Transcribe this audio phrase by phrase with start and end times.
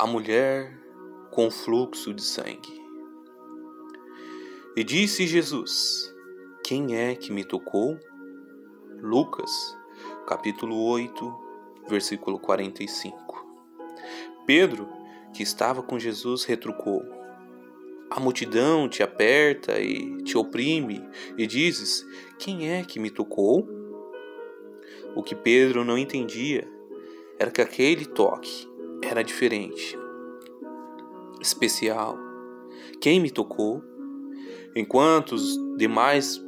[0.00, 0.80] a mulher
[1.30, 2.82] com fluxo de sangue.
[4.74, 6.10] E disse Jesus:
[6.64, 7.98] Quem é que me tocou?
[8.98, 9.50] Lucas,
[10.26, 11.38] capítulo 8,
[11.86, 13.46] versículo 45.
[14.46, 14.88] Pedro,
[15.34, 17.04] que estava com Jesus, retrucou:
[18.10, 21.06] A multidão te aperta e te oprime,
[21.36, 22.06] e dizes:
[22.38, 23.68] Quem é que me tocou?
[25.14, 26.66] O que Pedro não entendia
[27.38, 28.70] era que aquele toque
[29.02, 29.98] era diferente,
[31.40, 32.18] especial.
[33.00, 33.82] Quem me tocou?
[34.74, 36.40] Enquanto os demais,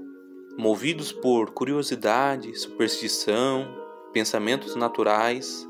[0.57, 3.67] movidos por curiosidade, superstição,
[4.13, 5.69] pensamentos naturais,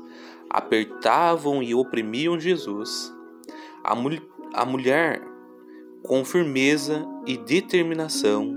[0.49, 3.11] apertavam e oprimiam Jesus,
[3.83, 3.93] a,
[4.53, 5.21] a mulher,
[6.03, 8.53] com firmeza e determinação,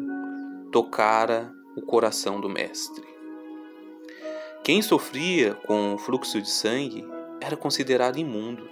[0.70, 3.04] tocara o coração do Mestre.
[4.64, 7.06] Quem sofria com fluxo de sangue
[7.40, 8.68] era considerado imundo.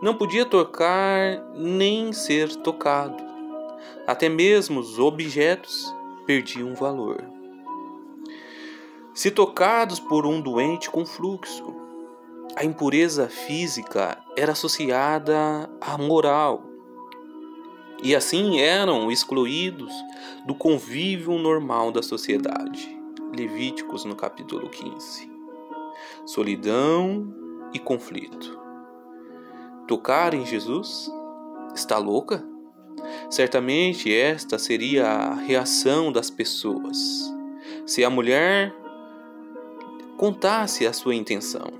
[0.00, 3.24] Não podia tocar nem ser tocado.
[4.06, 5.94] Até mesmo os objetos
[6.26, 7.24] perdiam valor.
[9.14, 11.74] Se tocados por um doente com fluxo,
[12.54, 16.62] a impureza física era associada à moral
[18.02, 19.92] e assim eram excluídos
[20.46, 22.94] do convívio normal da sociedade.
[23.34, 25.30] Levíticos no capítulo 15.
[26.26, 27.34] Solidão
[27.72, 28.65] e conflito.
[29.86, 31.10] Tocar em Jesus?
[31.74, 32.44] Está louca?
[33.30, 37.32] Certamente esta seria a reação das pessoas
[37.86, 38.74] se a mulher
[40.16, 41.72] contasse a sua intenção.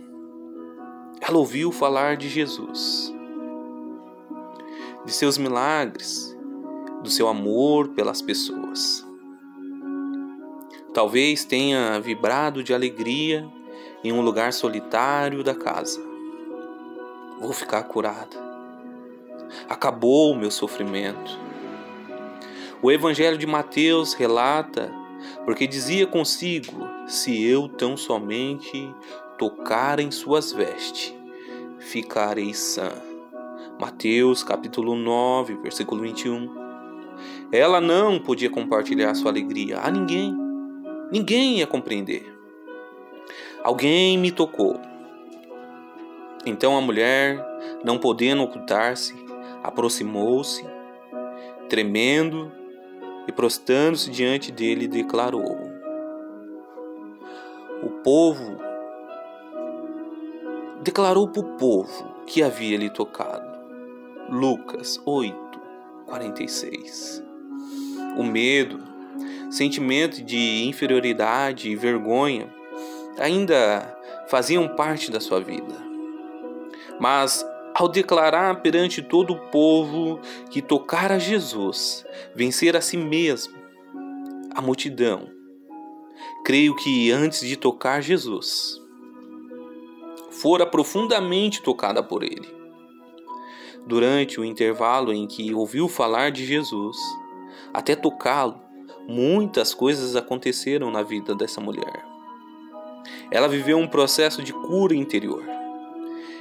[1.21, 3.13] Ela ouviu falar de Jesus,
[5.05, 6.37] de seus milagres,
[7.03, 9.05] do seu amor pelas pessoas.
[10.95, 13.47] Talvez tenha vibrado de alegria
[14.05, 16.16] em um lugar solitário da casa.
[17.41, 18.37] Vou ficar curada.
[19.69, 21.39] Acabou o meu sofrimento.
[22.83, 24.93] O Evangelho de Mateus relata,
[25.45, 28.93] porque dizia consigo: Se eu tão somente
[29.39, 31.15] tocar em suas vestes,
[31.79, 32.91] ficarei sã.
[33.79, 36.67] Mateus capítulo 9, versículo 21.
[37.53, 40.47] Ela não podia compartilhar sua alegria a ninguém
[41.11, 42.35] Ninguém ia compreender.
[43.63, 44.81] Alguém me tocou.
[46.47, 47.45] Então a mulher,
[47.85, 49.13] não podendo ocultar-se,
[49.65, 50.65] aproximou-se,
[51.69, 52.53] tremendo
[53.27, 55.59] e prostrando-se diante dele, declarou:
[57.83, 58.59] O povo
[60.83, 63.57] declarou para o povo que havia lhe tocado.
[64.31, 65.37] Lucas 8,
[66.07, 67.25] 46.
[68.17, 68.79] O medo
[69.51, 72.53] sentimento de inferioridade e vergonha
[73.19, 73.97] ainda
[74.29, 75.96] faziam parte da sua vida.
[77.01, 80.21] Mas ao declarar perante todo o povo
[80.51, 83.55] que tocar a Jesus, vencer a si mesmo,
[84.55, 85.29] a multidão,
[86.45, 88.81] creio que antes de tocar Jesus,
[90.31, 92.55] fora profundamente tocada por ele.
[93.87, 96.97] Durante o intervalo em que ouviu falar de Jesus,
[97.73, 98.67] até tocá-lo,
[99.09, 102.05] Muitas coisas aconteceram na vida dessa mulher.
[103.31, 105.45] Ela viveu um processo de cura interior,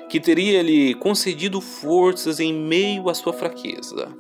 [0.10, 4.16] que teria lhe concedido forças em meio à sua fraqueza.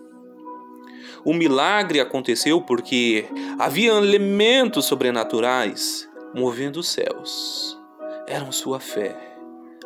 [1.23, 3.25] O milagre aconteceu porque
[3.57, 7.79] havia elementos sobrenaturais movendo os céus.
[8.28, 9.16] Eram sua fé,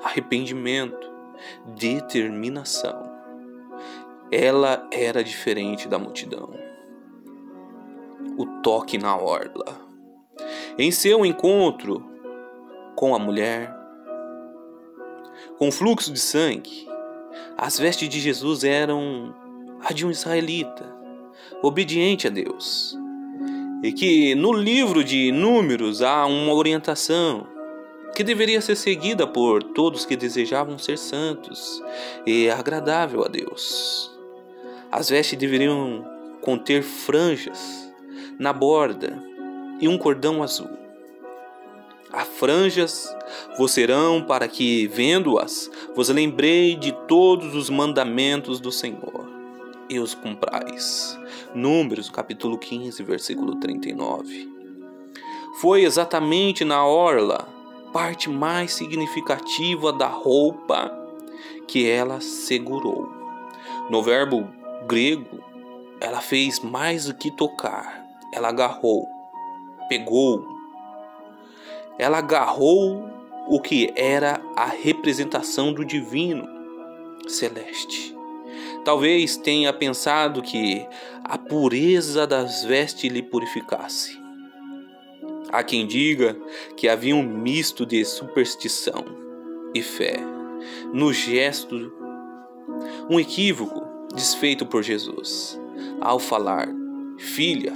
[0.03, 1.09] arrependimento,
[1.77, 3.09] determinação.
[4.31, 6.69] Ela era diferente da multidão
[8.39, 9.65] o toque na orla.
[10.77, 12.09] Em seu encontro
[12.95, 13.69] com a mulher,
[15.57, 16.87] com fluxo de sangue,
[17.57, 19.35] as vestes de Jesus eram
[19.81, 20.85] a de um israelita,
[21.61, 22.97] obediente a Deus.
[23.83, 27.47] E que no livro de Números há uma orientação
[28.15, 31.81] que deveria ser seguida por todos que desejavam ser santos
[32.25, 34.11] e agradável a Deus.
[34.91, 36.05] As vestes deveriam
[36.41, 37.89] conter franjas
[38.37, 39.21] na borda
[39.79, 40.69] e um cordão azul.
[42.11, 43.15] As franjas
[43.57, 49.29] vos serão para que, vendo-as, vos lembrei de todos os mandamentos do Senhor
[49.89, 51.17] e os cumprais.
[51.53, 54.49] Números capítulo 15, versículo 39.
[55.61, 57.47] Foi exatamente na orla,
[57.91, 60.91] parte mais significativa da roupa,
[61.67, 63.09] que ela segurou.
[63.89, 64.47] No verbo
[64.87, 65.43] grego,
[65.99, 67.99] ela fez mais do que tocar
[68.31, 69.07] ela agarrou,
[69.87, 70.45] pegou,
[71.99, 73.07] ela agarrou
[73.47, 76.47] o que era a representação do divino,
[77.27, 78.15] celeste.
[78.85, 80.87] Talvez tenha pensado que
[81.23, 84.17] a pureza das vestes lhe purificasse.
[85.51, 86.37] Há quem diga
[86.77, 89.03] que havia um misto de superstição
[89.75, 90.17] e fé
[90.93, 91.91] no gesto,
[93.09, 93.81] um equívoco
[94.15, 95.59] desfeito por Jesus
[95.99, 96.67] ao falar:
[97.17, 97.73] Filha,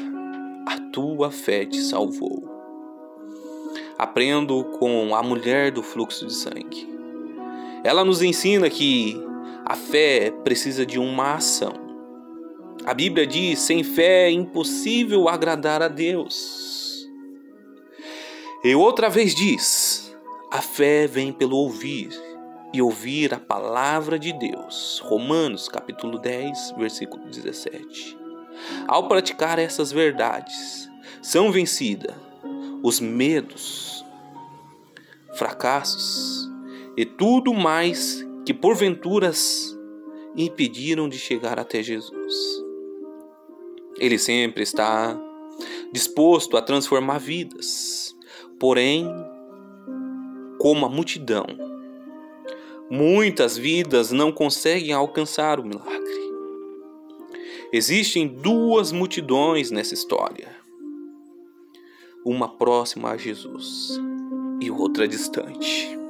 [0.68, 2.53] a tua fé te salvou.
[3.98, 6.90] Aprendo com a mulher do fluxo de sangue.
[7.84, 9.22] Ela nos ensina que
[9.66, 11.74] a fé precisa de uma ação.
[12.86, 17.08] A Bíblia diz: sem fé é impossível agradar a Deus.
[18.64, 20.16] E outra vez diz:
[20.52, 22.10] a fé vem pelo ouvir
[22.74, 25.02] e ouvir a palavra de Deus.
[25.06, 28.18] Romanos capítulo 10, versículo 17.
[28.88, 30.90] Ao praticar essas verdades,
[31.22, 32.14] são vencidas
[32.84, 34.04] os medos,
[35.38, 36.50] fracassos
[36.98, 39.76] e tudo mais que porventuras
[40.36, 42.36] impediram de chegar até Jesus.
[43.98, 45.18] Ele sempre está
[45.94, 48.14] disposto a transformar vidas,
[48.60, 49.08] porém,
[50.60, 51.46] como a multidão,
[52.90, 56.04] muitas vidas não conseguem alcançar o milagre.
[57.72, 60.63] Existem duas multidões nessa história.
[62.26, 64.00] Uma próxima a Jesus
[64.62, 66.04] e outra distante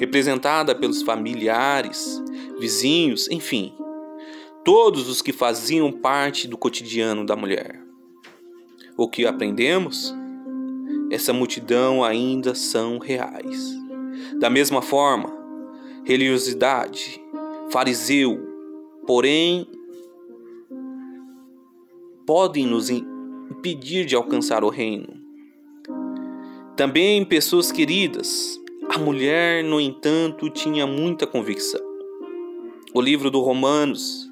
[0.00, 2.22] representada pelos familiares,
[2.58, 3.74] vizinhos, enfim,
[4.64, 7.80] todos os que faziam parte do cotidiano da mulher.
[8.96, 10.14] O que aprendemos?
[11.10, 13.74] Essa multidão ainda são reais.
[14.38, 15.30] Da mesma forma,
[16.04, 17.20] religiosidade,
[17.70, 18.40] fariseu,
[19.06, 19.66] porém,
[22.26, 22.88] podem nos
[23.50, 25.08] impedir de alcançar o reino.
[26.76, 28.58] Também pessoas queridas,
[28.88, 31.80] a mulher, no entanto, tinha muita convicção.
[32.94, 34.30] O livro do Romanos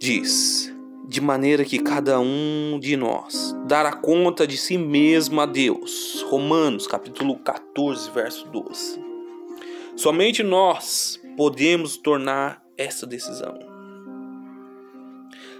[0.00, 0.74] diz:
[1.06, 6.24] de maneira que cada um de nós dará conta de si mesmo a Deus.
[6.28, 9.00] Romanos, capítulo 14, verso 12.
[9.94, 13.58] Somente nós podemos tornar essa decisão.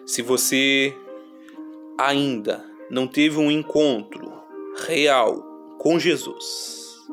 [0.05, 0.94] Se você
[1.99, 4.33] ainda não teve um encontro
[4.87, 5.43] real
[5.79, 7.07] com Jesus,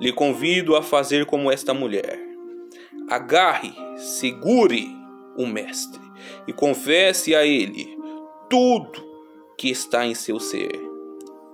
[0.00, 2.20] lhe convido a fazer como esta mulher.
[3.08, 4.88] Agarre, segure
[5.36, 6.00] o Mestre
[6.46, 7.96] e confesse a Ele
[8.48, 9.04] tudo
[9.58, 10.80] que está em seu ser.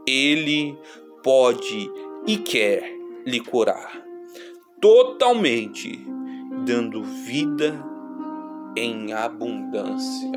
[0.06, 0.78] Ele
[1.22, 1.90] pode
[2.26, 2.82] e quer
[3.26, 4.00] lhe curar
[4.80, 6.06] totalmente,
[6.64, 7.84] dando vida
[8.76, 10.30] em abundância.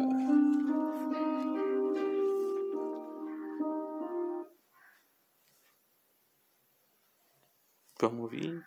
[8.03, 8.65] Vamos ouvir?